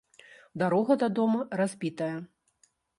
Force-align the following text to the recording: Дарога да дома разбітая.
Дарога 0.61 0.97
да 1.05 1.11
дома 1.21 1.45
разбітая. 1.63 2.13